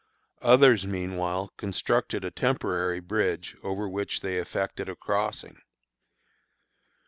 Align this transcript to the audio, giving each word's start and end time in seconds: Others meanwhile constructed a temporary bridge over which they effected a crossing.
Others 0.41 0.87
meanwhile 0.87 1.53
constructed 1.57 2.25
a 2.25 2.31
temporary 2.31 2.99
bridge 2.99 3.55
over 3.61 3.87
which 3.87 4.21
they 4.21 4.37
effected 4.39 4.89
a 4.89 4.95
crossing. 4.95 5.59